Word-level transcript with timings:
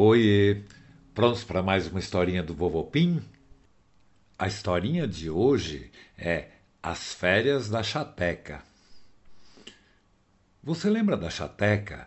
Oiê! 0.00 0.62
Prontos 1.12 1.42
para 1.42 1.60
mais 1.60 1.88
uma 1.88 1.98
historinha 1.98 2.40
do 2.40 2.54
Vovô 2.54 2.84
Pim? 2.84 3.20
A 4.38 4.46
historinha 4.46 5.08
de 5.08 5.28
hoje 5.28 5.90
é 6.16 6.50
As 6.80 7.12
Férias 7.12 7.68
da 7.68 7.82
Chateca. 7.82 8.62
Você 10.62 10.88
lembra 10.88 11.16
da 11.16 11.28
Chateca? 11.28 12.06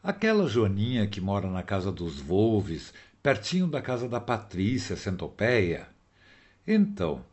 Aquela 0.00 0.48
Joaninha 0.48 1.08
que 1.08 1.20
mora 1.20 1.50
na 1.50 1.64
casa 1.64 1.90
dos 1.90 2.20
Volves, 2.20 2.94
pertinho 3.20 3.66
da 3.66 3.82
casa 3.82 4.08
da 4.08 4.20
Patrícia 4.20 4.94
Centopeia? 4.94 5.88
Então, 6.64 7.24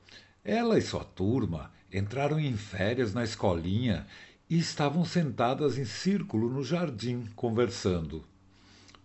ela 0.44 0.80
e 0.80 0.82
sua 0.82 1.04
turma 1.04 1.72
entraram 1.94 2.40
em 2.40 2.58
férias 2.58 3.14
na 3.14 3.24
escolinha 3.24 4.08
e 4.50 4.58
estavam 4.58 5.06
sentadas 5.06 5.78
em 5.78 5.86
círculo 5.86 6.50
no 6.50 6.64
jardim, 6.64 7.28
conversando. 7.36 8.26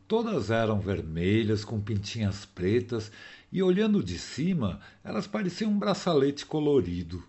Todas 0.06 0.50
eram 0.50 0.80
vermelhas, 0.80 1.64
com 1.64 1.80
pintinhas 1.80 2.44
pretas, 2.44 3.10
e 3.50 3.62
olhando 3.62 4.02
de 4.02 4.18
cima, 4.18 4.80
elas 5.02 5.26
pareciam 5.26 5.70
um 5.70 5.78
braçalete 5.78 6.44
colorido. 6.44 7.22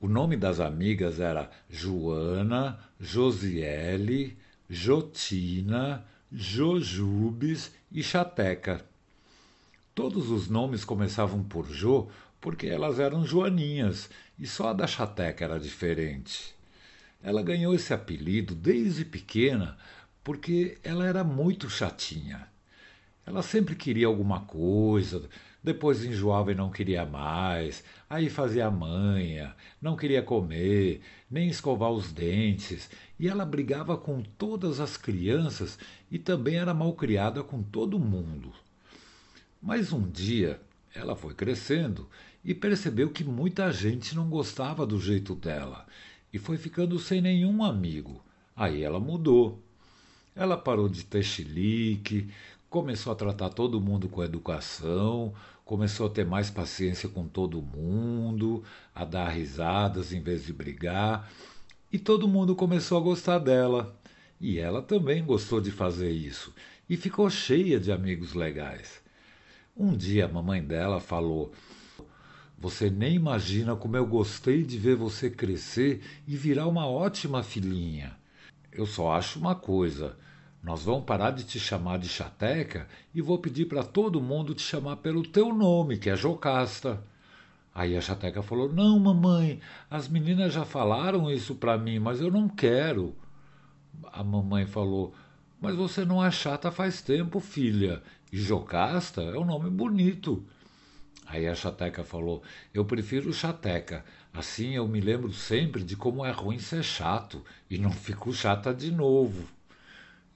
O 0.00 0.08
nome 0.08 0.36
das 0.36 0.60
amigas 0.60 1.20
era 1.20 1.50
Joana, 1.68 2.78
Josiele, 3.00 4.36
Jotina, 4.68 6.04
Jojubes 6.30 7.72
e 7.90 8.02
Chateca. 8.02 8.84
Todos 9.94 10.30
os 10.30 10.48
nomes 10.48 10.84
começavam 10.84 11.42
por 11.42 11.68
Jo 11.68 12.08
porque 12.40 12.66
elas 12.66 13.00
eram 13.00 13.26
joaninhas 13.26 14.08
e 14.38 14.46
só 14.46 14.68
a 14.68 14.72
da 14.72 14.86
Chateca 14.86 15.44
era 15.44 15.58
diferente. 15.58 16.54
Ela 17.20 17.42
ganhou 17.42 17.74
esse 17.74 17.92
apelido 17.92 18.54
desde 18.54 19.04
pequena 19.04 19.76
porque 20.22 20.78
ela 20.82 21.06
era 21.06 21.22
muito 21.24 21.70
chatinha. 21.70 22.48
Ela 23.26 23.42
sempre 23.42 23.74
queria 23.74 24.06
alguma 24.06 24.40
coisa, 24.40 25.28
depois 25.62 26.04
enjoava 26.04 26.52
e 26.52 26.54
não 26.54 26.70
queria 26.70 27.04
mais, 27.04 27.84
aí 28.08 28.30
fazia 28.30 28.70
manha, 28.70 29.54
não 29.82 29.96
queria 29.96 30.22
comer, 30.22 31.02
nem 31.30 31.48
escovar 31.48 31.90
os 31.90 32.12
dentes, 32.12 32.88
e 33.18 33.28
ela 33.28 33.44
brigava 33.44 33.96
com 33.96 34.22
todas 34.22 34.80
as 34.80 34.96
crianças 34.96 35.78
e 36.10 36.18
também 36.18 36.56
era 36.56 36.72
malcriada 36.72 37.42
com 37.42 37.62
todo 37.62 37.98
mundo. 37.98 38.52
Mas 39.60 39.92
um 39.92 40.08
dia 40.08 40.60
ela 40.94 41.14
foi 41.16 41.34
crescendo 41.34 42.08
e 42.44 42.54
percebeu 42.54 43.10
que 43.10 43.24
muita 43.24 43.70
gente 43.72 44.14
não 44.14 44.30
gostava 44.30 44.86
do 44.86 44.98
jeito 45.00 45.34
dela 45.34 45.86
e 46.32 46.38
foi 46.38 46.56
ficando 46.56 46.98
sem 46.98 47.20
nenhum 47.20 47.62
amigo. 47.62 48.24
Aí 48.56 48.82
ela 48.82 49.00
mudou. 49.00 49.62
Ela 50.38 50.56
parou 50.56 50.88
de 50.88 51.04
ter 51.04 51.24
chilique, 51.24 52.30
começou 52.70 53.12
a 53.12 53.16
tratar 53.16 53.48
todo 53.48 53.80
mundo 53.80 54.08
com 54.08 54.22
educação, 54.22 55.34
começou 55.64 56.06
a 56.06 56.10
ter 56.10 56.24
mais 56.24 56.48
paciência 56.48 57.08
com 57.08 57.26
todo 57.26 57.60
mundo, 57.60 58.62
a 58.94 59.04
dar 59.04 59.30
risadas 59.30 60.12
em 60.12 60.20
vez 60.20 60.46
de 60.46 60.52
brigar, 60.52 61.28
e 61.92 61.98
todo 61.98 62.28
mundo 62.28 62.54
começou 62.54 62.96
a 62.98 63.00
gostar 63.00 63.40
dela. 63.40 63.98
E 64.40 64.60
ela 64.60 64.80
também 64.80 65.24
gostou 65.24 65.60
de 65.60 65.72
fazer 65.72 66.12
isso 66.12 66.54
e 66.88 66.96
ficou 66.96 67.28
cheia 67.28 67.80
de 67.80 67.90
amigos 67.90 68.32
legais. 68.32 69.02
Um 69.76 69.96
dia 69.96 70.26
a 70.26 70.28
mamãe 70.28 70.62
dela 70.62 71.00
falou: 71.00 71.52
Você 72.56 72.88
nem 72.88 73.16
imagina 73.16 73.74
como 73.74 73.96
eu 73.96 74.06
gostei 74.06 74.62
de 74.62 74.78
ver 74.78 74.94
você 74.94 75.28
crescer 75.28 76.00
e 76.28 76.36
virar 76.36 76.68
uma 76.68 76.86
ótima 76.86 77.42
filhinha. 77.42 78.16
Eu 78.70 78.86
só 78.86 79.10
acho 79.10 79.40
uma 79.40 79.56
coisa: 79.56 80.16
nós 80.62 80.82
vamos 80.82 81.04
parar 81.04 81.30
de 81.30 81.44
te 81.44 81.58
chamar 81.58 81.98
de 81.98 82.08
chateca 82.08 82.88
e 83.14 83.22
vou 83.22 83.38
pedir 83.38 83.66
para 83.66 83.84
todo 83.84 84.20
mundo 84.20 84.54
te 84.54 84.62
chamar 84.62 84.96
pelo 84.96 85.22
teu 85.22 85.54
nome, 85.54 85.98
que 85.98 86.10
é 86.10 86.16
Jocasta. 86.16 87.02
Aí 87.74 87.96
a 87.96 88.00
chateca 88.00 88.42
falou: 88.42 88.72
Não, 88.72 88.98
mamãe, 88.98 89.60
as 89.88 90.08
meninas 90.08 90.52
já 90.52 90.64
falaram 90.64 91.30
isso 91.30 91.54
para 91.54 91.78
mim, 91.78 91.98
mas 91.98 92.20
eu 92.20 92.30
não 92.30 92.48
quero. 92.48 93.14
A 94.12 94.24
mamãe 94.24 94.66
falou: 94.66 95.14
Mas 95.60 95.76
você 95.76 96.04
não 96.04 96.24
é 96.24 96.30
chata 96.30 96.72
faz 96.72 97.00
tempo, 97.00 97.38
filha. 97.38 98.02
E 98.32 98.36
Jocasta 98.36 99.22
é 99.22 99.38
um 99.38 99.44
nome 99.44 99.70
bonito. 99.70 100.44
Aí 101.24 101.46
a 101.46 101.54
chateca 101.54 102.02
falou: 102.02 102.42
Eu 102.74 102.84
prefiro 102.84 103.32
chateca. 103.32 104.04
Assim 104.32 104.74
eu 104.74 104.88
me 104.88 105.00
lembro 105.00 105.32
sempre 105.32 105.82
de 105.84 105.94
como 105.94 106.24
é 106.24 106.30
ruim 106.32 106.58
ser 106.58 106.82
chato 106.82 107.44
e 107.70 107.78
não 107.78 107.92
fico 107.92 108.32
chata 108.32 108.74
de 108.74 108.90
novo. 108.90 109.57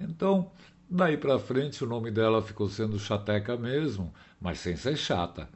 Então, 0.02 0.50
daí 0.90 1.16
para 1.16 1.38
frente 1.38 1.84
o 1.84 1.86
nome 1.86 2.10
dela 2.10 2.42
ficou 2.42 2.68
sendo 2.68 2.98
chateca 2.98 3.56
mesmo, 3.56 4.12
mas 4.40 4.58
sem 4.58 4.76
ser 4.76 4.96
chata. 4.96 5.48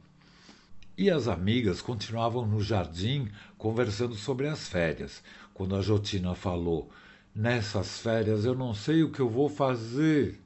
E 0.97 1.11
as 1.11 1.27
amigas 1.27 1.81
continuavam 1.81 2.45
no 2.47 2.61
jardim 2.61 3.29
conversando 3.57 4.15
sobre 4.15 4.47
as 4.47 4.67
férias, 4.67 5.21
quando 5.53 5.75
a 5.75 5.81
Jotina 5.81 6.33
falou: 6.33 6.89
Nessas 7.35 7.99
férias 7.99 8.45
eu 8.45 8.55
não 8.55 8.73
sei 8.73 9.03
o 9.03 9.11
que 9.11 9.19
eu 9.19 9.29
vou 9.29 9.47
fazer. 9.47 10.41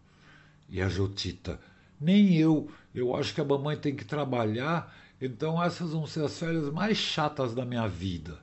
E 0.69 0.81
a 0.81 0.89
Jotita: 0.89 1.59
Nem 1.99 2.35
eu, 2.35 2.69
eu 2.93 3.15
acho 3.15 3.33
que 3.33 3.39
a 3.39 3.45
mamãe 3.45 3.77
tem 3.77 3.95
que 3.95 4.03
trabalhar, 4.03 4.93
então 5.21 5.61
essas 5.63 5.91
vão 5.91 6.05
ser 6.05 6.25
as 6.25 6.37
férias 6.37 6.69
mais 6.69 6.97
chatas 6.97 7.53
da 7.53 7.63
minha 7.63 7.87
vida. 7.87 8.39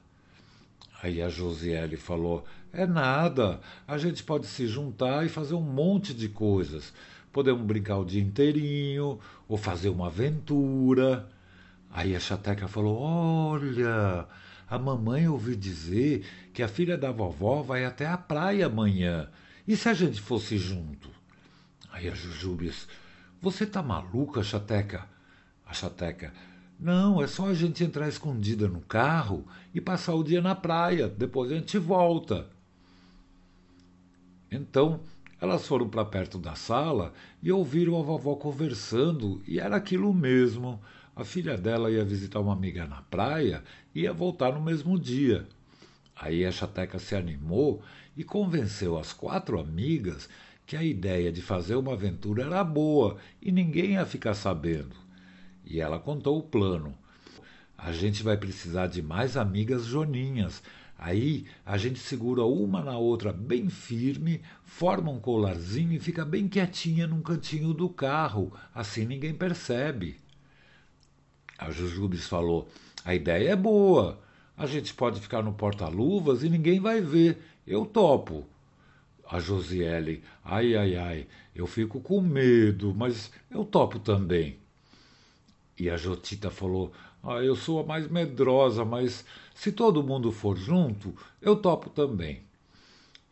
Aí 1.03 1.23
a 1.23 1.29
Josiele 1.29 1.97
falou: 1.97 2.45
É 2.73 2.87
nada, 2.87 3.61
a 3.87 3.97
gente 3.97 4.23
pode 4.23 4.47
se 4.47 4.67
juntar 4.67 5.25
e 5.25 5.29
fazer 5.29 5.55
um 5.55 5.63
monte 5.63 6.13
de 6.13 6.29
coisas. 6.29 6.93
Podemos 7.33 7.65
brincar 7.65 7.99
o 7.99 8.05
dia 8.05 8.23
inteirinho, 8.23 9.21
ou 9.47 9.57
fazer 9.57 9.91
uma 9.91 10.09
aventura. 10.09 11.29
Aí 11.91 12.17
a 12.17 12.21
Chateca 12.21 12.67
falou: 12.67 12.99
Olha, 12.99 14.27
a 14.69 14.79
mamãe 14.79 15.29
ouviu 15.29 15.55
dizer 15.55 16.27
que 16.53 16.63
a 16.63 16.69
filha 16.69 16.99
da 16.99 17.13
vovó 17.13 17.63
vai 17.63 17.85
até 17.85 18.07
a 18.07 18.19
praia 18.19 18.67
amanhã. 18.67 19.29
E 19.67 19.77
se 19.77 19.89
a 19.89 19.95
gente 19.95 20.21
fosse 20.21 20.59
junto? 20.59 21.11
Aí 21.93 22.09
a 22.09 22.15
Jujubes: 22.15 22.89
Você 23.41 23.65
tá 23.65 23.83
maluca, 23.83 24.43
Chateca? 24.43 25.07
A 25.65 25.73
Chateca: 25.73 26.33
não, 26.79 27.21
é 27.21 27.27
só 27.27 27.47
a 27.49 27.55
gente 27.55 27.83
entrar 27.83 28.09
escondida 28.09 28.69
no 28.69 28.81
carro 28.81 29.45
e 29.75 29.81
passar 29.81 30.15
o 30.15 30.23
dia 30.23 30.41
na 30.41 30.55
praia. 30.55 31.09
Depois 31.09 31.51
a 31.51 31.57
gente 31.57 31.77
volta. 31.77 32.47
Então, 34.51 35.01
elas 35.41 35.67
foram 35.67 35.89
para 35.89 36.05
perto 36.05 36.39
da 36.39 36.55
sala 36.55 37.13
e 37.43 37.51
ouviram 37.51 37.99
a 37.99 38.03
vovó 38.03 38.37
conversando, 38.37 39.43
e 39.47 39.59
era 39.59 39.77
aquilo 39.77 40.15
mesmo. 40.15 40.81
A 41.17 41.25
filha 41.25 41.59
dela 41.59 41.91
ia 41.91 42.05
visitar 42.05 42.39
uma 42.39 42.53
amiga 42.53 42.87
na 42.87 43.03
praia 43.03 43.65
e 43.93 44.03
ia 44.03 44.13
voltar 44.13 44.53
no 44.53 44.61
mesmo 44.61 44.97
dia. 44.97 45.49
Aí 46.15 46.45
a 46.45 46.53
chateca 46.53 46.99
se 47.01 47.17
animou 47.17 47.83
e 48.17 48.23
convenceu 48.23 48.97
as 48.97 49.13
quatro 49.13 49.59
amigas 49.59 50.29
que 50.65 50.77
a 50.77 50.83
ideia 50.83 51.33
de 51.33 51.43
fazer 51.43 51.75
uma 51.75 51.95
aventura 51.95 52.45
era 52.45 52.63
boa 52.63 53.17
e 53.43 53.51
ninguém 53.51 53.93
ia 53.93 54.07
ficar 54.07 54.35
sabendo. 54.35 55.08
E 55.69 55.81
ela 55.83 55.99
contou 55.99 56.39
o 56.39 56.43
plano. 56.43 56.97
A 57.77 57.93
gente 57.93 58.23
vai 58.23 58.39
precisar 58.39 58.87
de 58.87 59.03
mais 59.03 59.37
amigas 59.37 59.85
joninhas. 59.85 60.63
Aí 60.97 61.45
a 61.65 61.77
gente 61.77 61.99
segura 61.99 62.43
uma 62.43 62.83
na 62.83 62.97
outra 62.97 63.33
bem 63.35 63.69
firme, 63.69 64.41
forma 64.65 65.13
um 65.13 65.21
colarzinho 65.21 65.93
e 65.93 66.01
fica 66.01 66.25
bem 66.25 66.49
quietinha 66.49 67.07
num 67.07 67.21
cantinho 67.21 67.75
do 67.75 67.87
carro. 67.87 68.51
Assim 68.75 69.05
ninguém 69.05 69.35
percebe. 69.35 70.17
A 71.59 71.71
Jujubes 71.71 72.27
falou: 72.27 72.67
A 73.05 73.15
ideia 73.15 73.51
é 73.51 73.57
boa. 73.57 74.19
A 74.57 74.65
gente 74.65 74.95
pode 74.95 75.21
ficar 75.21 75.43
no 75.43 75.53
porta-luvas 75.53 76.43
e 76.43 76.49
ninguém 76.49 76.81
vai 76.81 77.03
ver. 77.03 77.39
Eu 77.67 77.85
topo. 77.85 78.47
A 79.31 79.39
Josiele: 79.39 80.25
Ai, 80.43 80.75
ai, 80.75 80.97
ai, 80.97 81.27
eu 81.55 81.67
fico 81.67 82.01
com 82.01 82.23
medo, 82.23 82.95
mas 82.95 83.31
eu 83.51 83.67
topo 83.67 83.99
também. 83.99 84.59
E 85.79 85.89
a 85.89 85.97
Jotita 85.97 86.51
falou: 86.51 86.93
ah, 87.23 87.43
Eu 87.43 87.55
sou 87.55 87.81
a 87.81 87.87
mais 87.87 88.09
medrosa, 88.09 88.85
mas 88.85 89.25
se 89.55 89.71
todo 89.73 90.03
mundo 90.03 90.33
for 90.33 90.57
junto, 90.57 91.15
eu 91.41 91.57
topo 91.57 91.89
também. 91.91 92.43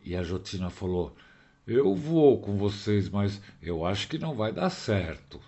E 0.03 0.15
a 0.15 0.23
Jotina 0.23 0.69
falou: 0.69 1.15
Eu 1.65 1.93
vou 1.93 2.39
com 2.39 2.57
vocês, 2.57 3.09
mas 3.09 3.41
eu 3.61 3.85
acho 3.85 4.07
que 4.07 4.17
não 4.17 4.35
vai 4.35 4.53
dar 4.53 4.69
certo. 4.69 5.39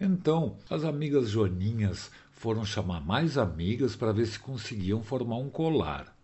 Então, 0.00 0.56
as 0.68 0.84
amigas 0.84 1.30
Joaninhas 1.30 2.10
foram 2.32 2.64
chamar 2.64 3.00
mais 3.00 3.38
amigas 3.38 3.96
para 3.96 4.12
ver 4.12 4.26
se 4.26 4.38
conseguiam 4.38 5.02
formar 5.02 5.36
um 5.36 5.48
colar. 5.48 6.14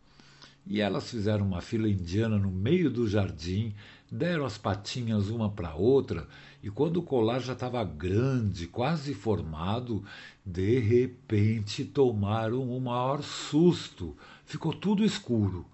E 0.66 0.80
elas 0.80 1.10
fizeram 1.10 1.46
uma 1.46 1.60
fila 1.60 1.88
indiana 1.88 2.38
no 2.38 2.50
meio 2.50 2.90
do 2.90 3.08
jardim, 3.08 3.74
deram 4.12 4.44
as 4.44 4.58
patinhas 4.58 5.30
uma 5.30 5.48
para 5.48 5.74
outra, 5.74 6.28
e 6.62 6.68
quando 6.68 6.98
o 6.98 7.02
colar 7.02 7.40
já 7.40 7.54
estava 7.54 7.82
grande, 7.82 8.66
quase 8.66 9.14
formado, 9.14 10.04
de 10.44 10.78
repente 10.78 11.82
tomaram 11.82 12.62
o 12.62 12.78
maior 12.78 13.22
susto. 13.22 14.14
Ficou 14.44 14.74
tudo 14.74 15.02
escuro. 15.02 15.64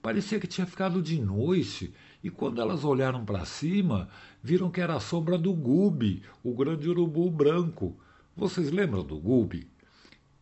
Parecia 0.00 0.38
que 0.38 0.46
tinha 0.46 0.66
ficado 0.66 1.02
de 1.02 1.20
noite 1.20 1.94
E 2.24 2.30
quando 2.30 2.60
elas 2.60 2.84
olharam 2.84 3.24
para 3.24 3.44
cima, 3.44 4.08
viram 4.40 4.70
que 4.70 4.80
era 4.80 4.94
a 4.94 5.00
sombra 5.00 5.36
do 5.36 5.52
Gubi, 5.52 6.22
o 6.44 6.54
grande 6.54 6.88
urubu 6.88 7.28
branco. 7.28 7.96
Vocês 8.36 8.70
lembram 8.70 9.02
do 9.02 9.18
Gubi? 9.18 9.68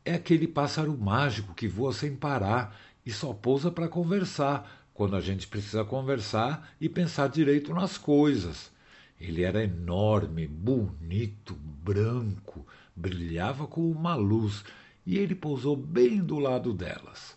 É 0.05 0.13
aquele 0.13 0.47
pássaro 0.47 0.95
mágico 0.99 1.55
que 1.55 1.67
voa 1.67 1.95
sem 1.95 2.15
parar 2.15 2.77
e 3.05 3.11
só 3.11 3.33
pousa 3.33 3.71
para 3.71 3.89
conversar, 3.89 4.80
quando 5.01 5.17
a 5.17 5.21
gente 5.23 5.49
precisa 5.49 5.83
conversar 5.83 6.75
e 6.79 6.87
pensar 6.87 7.31
direito 7.31 7.73
nas 7.73 7.97
coisas. 7.97 8.71
Ele 9.19 9.43
era 9.43 9.65
enorme, 9.65 10.47
bonito, 10.47 11.55
branco, 11.55 12.67
brilhava 12.95 13.67
como 13.67 13.91
uma 13.91 14.15
luz 14.15 14.63
e 15.07 15.17
ele 15.17 15.35
pousou 15.35 15.75
bem 15.75 16.19
do 16.23 16.39
lado 16.39 16.75
delas. 16.75 17.35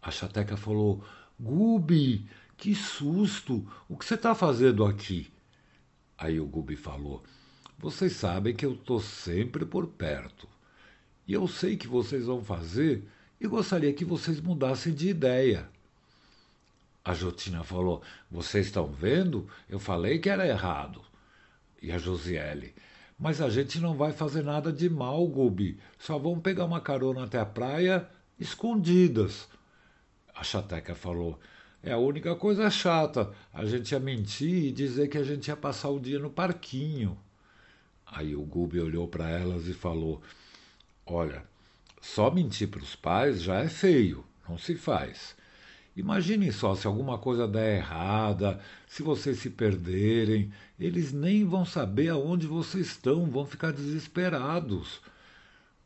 A 0.00 0.10
chateca 0.10 0.56
falou: 0.56 1.04
Gubi, 1.38 2.26
que 2.56 2.74
susto! 2.74 3.70
O 3.86 3.94
que 3.94 4.06
você 4.06 4.14
está 4.14 4.34
fazendo 4.34 4.82
aqui? 4.82 5.30
Aí 6.16 6.40
o 6.40 6.46
Gubi 6.46 6.74
falou: 6.74 7.22
Vocês 7.78 8.14
sabem 8.14 8.56
que 8.56 8.64
eu 8.64 8.72
estou 8.72 8.98
sempre 8.98 9.66
por 9.66 9.88
perto. 9.88 10.48
E 11.26 11.34
eu 11.34 11.46
sei 11.46 11.76
que 11.76 11.86
vocês 11.86 12.24
vão 12.24 12.42
fazer 12.42 13.06
e 13.38 13.46
gostaria 13.46 13.92
que 13.92 14.06
vocês 14.06 14.40
mudassem 14.40 14.94
de 14.94 15.10
ideia. 15.10 15.68
A 17.08 17.14
Jotina 17.14 17.64
falou: 17.64 18.02
Vocês 18.30 18.66
estão 18.66 18.86
vendo? 18.86 19.48
Eu 19.66 19.78
falei 19.78 20.18
que 20.18 20.28
era 20.28 20.46
errado. 20.46 21.00
E 21.80 21.90
a 21.90 21.96
Josiele: 21.96 22.74
Mas 23.18 23.40
a 23.40 23.48
gente 23.48 23.80
não 23.80 23.94
vai 23.94 24.12
fazer 24.12 24.42
nada 24.42 24.70
de 24.70 24.90
mal, 24.90 25.26
Gubi. 25.26 25.80
Só 25.98 26.18
vamos 26.18 26.42
pegar 26.42 26.66
uma 26.66 26.82
carona 26.82 27.24
até 27.24 27.40
a 27.40 27.46
praia 27.46 28.06
escondidas. 28.38 29.48
A 30.34 30.44
Chateca 30.44 30.94
falou: 30.94 31.40
É 31.82 31.92
a 31.92 31.96
única 31.96 32.36
coisa 32.36 32.68
chata. 32.68 33.32
A 33.54 33.64
gente 33.64 33.92
ia 33.92 33.98
mentir 33.98 34.64
e 34.64 34.70
dizer 34.70 35.08
que 35.08 35.16
a 35.16 35.24
gente 35.24 35.48
ia 35.48 35.56
passar 35.56 35.88
o 35.88 35.98
dia 35.98 36.18
no 36.18 36.28
parquinho. 36.28 37.18
Aí 38.04 38.36
o 38.36 38.42
Gubi 38.42 38.80
olhou 38.80 39.08
para 39.08 39.30
elas 39.30 39.66
e 39.66 39.72
falou: 39.72 40.20
Olha, 41.06 41.42
só 42.02 42.30
mentir 42.30 42.68
para 42.68 42.82
os 42.82 42.94
pais 42.94 43.40
já 43.40 43.60
é 43.60 43.68
feio, 43.70 44.26
não 44.46 44.58
se 44.58 44.76
faz. 44.76 45.37
Imaginem 45.98 46.52
só 46.52 46.76
se 46.76 46.86
alguma 46.86 47.18
coisa 47.18 47.48
der 47.48 47.78
errada, 47.78 48.60
se 48.86 49.02
vocês 49.02 49.40
se 49.40 49.50
perderem, 49.50 50.52
eles 50.78 51.12
nem 51.12 51.44
vão 51.44 51.64
saber 51.64 52.10
aonde 52.10 52.46
vocês 52.46 52.86
estão, 52.86 53.26
vão 53.26 53.44
ficar 53.44 53.72
desesperados. 53.72 55.00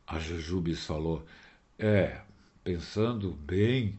A 0.06 0.18
Jujubes 0.18 0.84
falou: 0.84 1.24
É, 1.78 2.20
pensando 2.62 3.30
bem. 3.30 3.98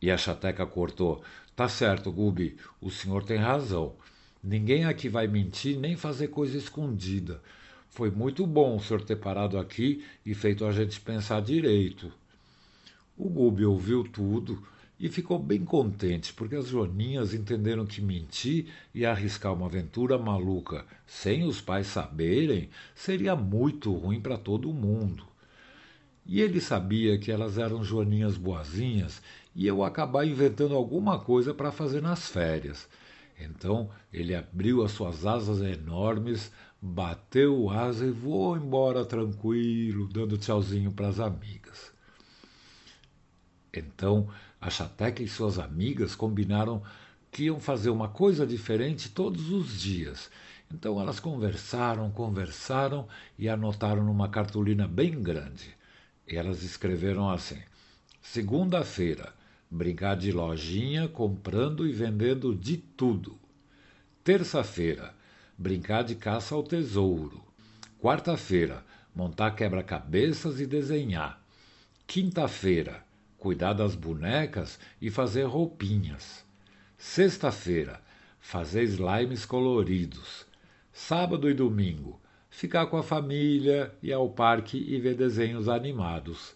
E 0.00 0.08
a 0.08 0.16
Chateca 0.16 0.64
cortou: 0.64 1.20
Tá 1.56 1.68
certo, 1.68 2.12
Gubi, 2.12 2.56
o 2.80 2.88
senhor 2.88 3.24
tem 3.24 3.38
razão. 3.38 3.96
Ninguém 4.40 4.84
aqui 4.84 5.08
vai 5.08 5.26
mentir 5.26 5.76
nem 5.76 5.96
fazer 5.96 6.28
coisa 6.28 6.56
escondida. 6.56 7.42
Foi 7.88 8.08
muito 8.08 8.46
bom 8.46 8.76
o 8.76 8.80
senhor 8.80 9.02
ter 9.02 9.16
parado 9.16 9.58
aqui 9.58 10.04
e 10.24 10.32
feito 10.32 10.64
a 10.64 10.70
gente 10.70 11.00
pensar 11.00 11.42
direito. 11.42 12.12
O 13.18 13.28
Gubi 13.28 13.64
ouviu 13.64 14.04
tudo 14.04 14.62
e 15.00 15.08
ficou 15.08 15.38
bem 15.38 15.64
contente, 15.64 16.34
porque 16.34 16.54
as 16.54 16.68
Joaninhas 16.68 17.32
entenderam 17.32 17.86
que 17.86 18.02
mentir 18.02 18.66
e 18.94 19.06
arriscar 19.06 19.54
uma 19.54 19.64
aventura 19.64 20.18
maluca 20.18 20.84
sem 21.06 21.42
os 21.42 21.58
pais 21.58 21.86
saberem 21.86 22.68
seria 22.94 23.34
muito 23.34 23.94
ruim 23.94 24.20
para 24.20 24.36
todo 24.36 24.74
mundo. 24.74 25.24
E 26.26 26.42
ele 26.42 26.60
sabia 26.60 27.18
que 27.18 27.32
elas 27.32 27.56
eram 27.56 27.82
Joaninhas 27.82 28.36
boazinhas 28.36 29.22
e 29.56 29.66
eu 29.66 29.82
acabar 29.82 30.26
inventando 30.26 30.74
alguma 30.74 31.18
coisa 31.18 31.54
para 31.54 31.72
fazer 31.72 32.02
nas 32.02 32.28
férias. 32.28 32.86
Então 33.40 33.88
ele 34.12 34.34
abriu 34.34 34.84
as 34.84 34.92
suas 34.92 35.24
asas 35.24 35.62
enormes, 35.62 36.52
bateu 36.80 37.58
o 37.58 37.70
asa 37.70 38.04
e 38.04 38.10
voou 38.10 38.54
embora 38.54 39.02
tranquilo, 39.02 40.06
dando 40.08 40.36
tchauzinho 40.36 40.92
para 40.92 41.08
as 41.08 41.18
amigas. 41.18 41.90
Então, 43.72 44.28
a 44.60 44.68
Chateca 44.68 45.22
e 45.22 45.28
suas 45.28 45.58
amigas 45.58 46.14
combinaram 46.14 46.82
que 47.30 47.44
iam 47.44 47.60
fazer 47.60 47.90
uma 47.90 48.08
coisa 48.08 48.46
diferente 48.46 49.10
todos 49.10 49.50
os 49.50 49.80
dias. 49.80 50.30
Então 50.72 51.00
elas 51.00 51.18
conversaram, 51.18 52.10
conversaram 52.10 53.08
e 53.38 53.48
anotaram 53.48 54.04
numa 54.04 54.28
cartolina 54.28 54.86
bem 54.86 55.20
grande. 55.22 55.74
E 56.26 56.36
elas 56.36 56.62
escreveram 56.62 57.28
assim: 57.28 57.60
Segunda-feira, 58.20 59.32
brincar 59.70 60.16
de 60.16 60.30
lojinha, 60.30 61.08
comprando 61.08 61.86
e 61.86 61.92
vendendo 61.92 62.54
de 62.54 62.76
tudo. 62.76 63.38
Terça-feira, 64.22 65.14
brincar 65.58 66.02
de 66.02 66.14
caça 66.14 66.54
ao 66.54 66.62
tesouro. 66.62 67.42
Quarta-feira, 68.00 68.84
montar 69.14 69.50
quebra-cabeças 69.52 70.60
e 70.60 70.66
desenhar. 70.66 71.42
Quinta-feira, 72.06 73.04
cuidar 73.40 73.72
das 73.72 73.96
bonecas 73.96 74.78
e 75.02 75.10
fazer 75.10 75.42
roupinhas. 75.42 76.44
Sexta-feira, 76.96 78.00
fazer 78.38 78.84
slimes 78.84 79.44
coloridos. 79.44 80.46
Sábado 80.92 81.50
e 81.50 81.54
domingo, 81.54 82.20
ficar 82.48 82.86
com 82.86 82.96
a 82.96 83.02
família, 83.02 83.92
ir 84.00 84.12
ao 84.12 84.28
parque 84.28 84.76
e 84.76 85.00
ver 85.00 85.16
desenhos 85.16 85.68
animados. 85.68 86.54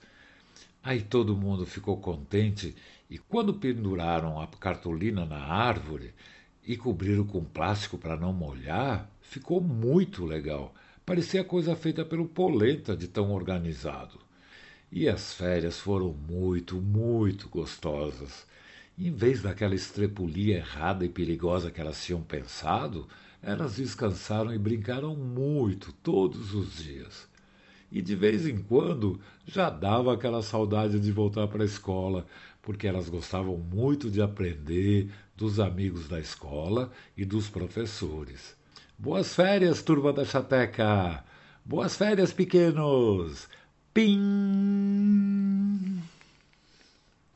Aí 0.82 1.02
todo 1.02 1.36
mundo 1.36 1.66
ficou 1.66 1.96
contente 1.96 2.76
e 3.10 3.18
quando 3.18 3.54
penduraram 3.54 4.40
a 4.40 4.46
cartolina 4.46 5.24
na 5.24 5.38
árvore, 5.38 6.14
e 6.66 6.76
cobriram 6.76 7.26
com 7.26 7.44
plástico 7.44 7.98
para 7.98 8.16
não 8.16 8.32
molhar, 8.32 9.08
ficou 9.20 9.60
muito 9.60 10.24
legal. 10.24 10.74
Parecia 11.04 11.44
coisa 11.44 11.76
feita 11.76 12.04
pelo 12.04 12.26
Polenta 12.26 12.96
de 12.96 13.06
tão 13.06 13.30
organizado. 13.32 14.18
E 14.96 15.08
as 15.08 15.34
férias 15.34 15.80
foram 15.80 16.12
muito, 16.12 16.76
muito 16.76 17.48
gostosas. 17.48 18.46
Em 18.96 19.10
vez 19.10 19.42
daquela 19.42 19.74
estrepulia 19.74 20.58
errada 20.58 21.04
e 21.04 21.08
perigosa 21.08 21.68
que 21.68 21.80
elas 21.80 22.04
tinham 22.04 22.22
pensado, 22.22 23.08
elas 23.42 23.74
descansaram 23.74 24.54
e 24.54 24.58
brincaram 24.58 25.16
muito 25.16 25.92
todos 25.94 26.54
os 26.54 26.76
dias. 26.76 27.26
E 27.90 28.00
de 28.00 28.14
vez 28.14 28.46
em 28.46 28.56
quando 28.56 29.20
já 29.44 29.68
dava 29.68 30.14
aquela 30.14 30.42
saudade 30.42 31.00
de 31.00 31.10
voltar 31.10 31.48
para 31.48 31.64
a 31.64 31.66
escola, 31.66 32.24
porque 32.62 32.86
elas 32.86 33.08
gostavam 33.08 33.56
muito 33.56 34.08
de 34.08 34.22
aprender 34.22 35.10
dos 35.36 35.58
amigos 35.58 36.06
da 36.06 36.20
escola 36.20 36.92
e 37.16 37.24
dos 37.24 37.48
professores. 37.48 38.56
Boas 38.96 39.34
férias, 39.34 39.82
turma 39.82 40.12
da 40.12 40.24
Chateca! 40.24 41.24
Boas 41.64 41.96
férias, 41.96 42.32
pequenos! 42.32 43.48
Pim! 43.94 44.14